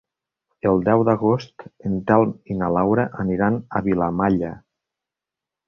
[0.69, 4.53] El deu d'agost en Telm i na Laura aniran a Vilamalla.